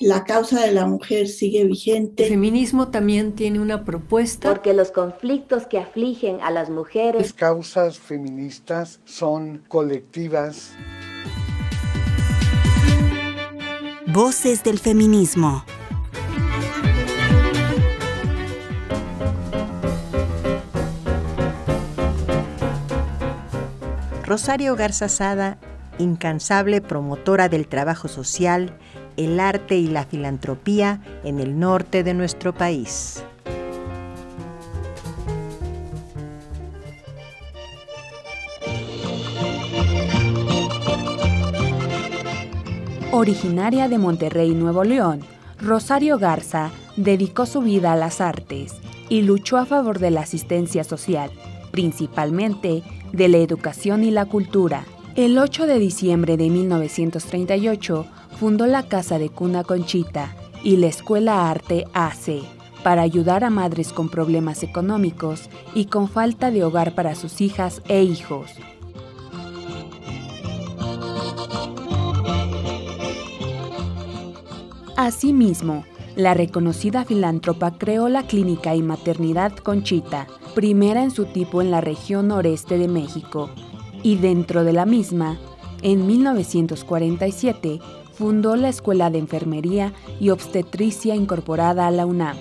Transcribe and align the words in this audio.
la 0.00 0.24
causa 0.24 0.60
de 0.60 0.72
la 0.72 0.86
mujer 0.86 1.26
sigue 1.26 1.64
vigente. 1.64 2.24
El 2.24 2.30
feminismo 2.30 2.88
también 2.88 3.32
tiene 3.32 3.58
una 3.58 3.84
propuesta. 3.84 4.48
Porque 4.48 4.72
los 4.72 4.92
conflictos 4.92 5.66
que 5.66 5.78
afligen 5.78 6.40
a 6.40 6.50
las 6.50 6.70
mujeres. 6.70 7.20
Las 7.20 7.32
causas 7.32 7.98
feministas 7.98 9.00
son 9.04 9.64
colectivas. 9.68 10.72
Voces 14.06 14.62
del 14.62 14.78
feminismo. 14.78 15.64
Rosario 24.24 24.76
Garza 24.76 25.08
Sada, 25.08 25.58
incansable 25.98 26.82
promotora 26.82 27.48
del 27.48 27.66
trabajo 27.66 28.08
social, 28.08 28.76
el 29.18 29.40
arte 29.40 29.76
y 29.76 29.88
la 29.88 30.04
filantropía 30.04 31.02
en 31.24 31.40
el 31.40 31.58
norte 31.58 32.04
de 32.04 32.14
nuestro 32.14 32.54
país. 32.54 33.22
Originaria 43.10 43.88
de 43.88 43.98
Monterrey, 43.98 44.54
Nuevo 44.54 44.84
León, 44.84 45.20
Rosario 45.60 46.18
Garza 46.18 46.70
dedicó 46.96 47.46
su 47.46 47.60
vida 47.62 47.92
a 47.92 47.96
las 47.96 48.20
artes 48.20 48.76
y 49.08 49.22
luchó 49.22 49.56
a 49.56 49.66
favor 49.66 49.98
de 49.98 50.12
la 50.12 50.20
asistencia 50.20 50.84
social, 50.84 51.32
principalmente 51.72 52.84
de 53.12 53.28
la 53.28 53.38
educación 53.38 54.04
y 54.04 54.12
la 54.12 54.26
cultura. 54.26 54.84
El 55.16 55.36
8 55.36 55.66
de 55.66 55.80
diciembre 55.80 56.36
de 56.36 56.48
1938 56.48 58.06
fundó 58.38 58.66
la 58.66 58.84
Casa 58.84 59.18
de 59.18 59.30
Cuna 59.30 59.64
Conchita 59.64 60.36
y 60.62 60.76
la 60.76 60.86
Escuela 60.86 61.50
Arte 61.50 61.86
AC 61.92 62.44
para 62.82 63.02
ayudar 63.02 63.42
a 63.42 63.50
madres 63.50 63.92
con 63.92 64.08
problemas 64.08 64.62
económicos 64.62 65.50
y 65.74 65.86
con 65.86 66.08
falta 66.08 66.50
de 66.50 66.62
hogar 66.62 66.94
para 66.94 67.14
sus 67.14 67.40
hijas 67.40 67.82
e 67.88 68.02
hijos. 68.02 68.52
Asimismo, 74.96 75.84
la 76.16 76.34
reconocida 76.34 77.04
filántropa 77.04 77.78
creó 77.78 78.08
la 78.08 78.26
Clínica 78.26 78.74
y 78.74 78.82
Maternidad 78.82 79.54
Conchita, 79.56 80.26
primera 80.54 81.02
en 81.02 81.10
su 81.10 81.26
tipo 81.26 81.62
en 81.62 81.70
la 81.70 81.80
región 81.80 82.28
noreste 82.28 82.78
de 82.78 82.88
México, 82.88 83.50
y 84.02 84.16
dentro 84.16 84.64
de 84.64 84.72
la 84.72 84.86
misma, 84.86 85.38
en 85.82 86.06
1947, 86.06 87.80
fundó 88.18 88.56
la 88.56 88.68
Escuela 88.68 89.10
de 89.10 89.18
Enfermería 89.18 89.92
y 90.18 90.30
Obstetricia 90.30 91.14
incorporada 91.14 91.86
a 91.86 91.92
la 91.92 92.04
UNAM. 92.04 92.36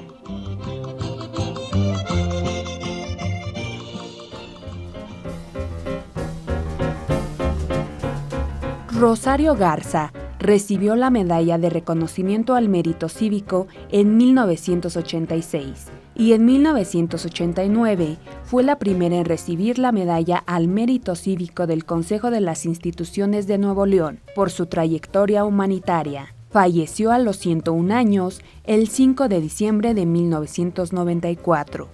Rosario 8.91 9.55
Garza 9.55 10.11
recibió 10.39 10.95
la 10.95 11.09
Medalla 11.09 11.57
de 11.57 11.69
Reconocimiento 11.69 12.55
al 12.55 12.69
Mérito 12.69 13.09
Cívico 13.09 13.67
en 13.91 14.17
1986 14.17 15.87
y 16.17 16.33
en 16.33 16.45
1989 16.45 18.17
fue 18.43 18.63
la 18.63 18.79
primera 18.79 19.17
en 19.17 19.25
recibir 19.25 19.77
la 19.77 19.91
medalla 19.91 20.43
al 20.47 20.67
mérito 20.67 21.15
cívico 21.15 21.67
del 21.67 21.85
Consejo 21.85 22.31
de 22.31 22.41
las 22.41 22.65
Instituciones 22.65 23.45
de 23.45 23.59
Nuevo 23.59 23.85
León 23.85 24.19
por 24.35 24.49
su 24.49 24.65
trayectoria 24.65 25.45
humanitaria. 25.45 26.33
Falleció 26.49 27.11
a 27.11 27.19
los 27.19 27.37
101 27.37 27.93
años 27.93 28.41
el 28.63 28.87
5 28.87 29.27
de 29.27 29.41
diciembre 29.41 29.93
de 29.93 30.05
1994. 30.07 31.87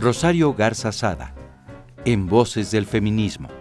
Rosario 0.00 0.52
Garza 0.52 0.92
Sada, 0.92 1.34
en 2.04 2.26
Voces 2.26 2.70
del 2.70 2.84
Feminismo. 2.86 3.57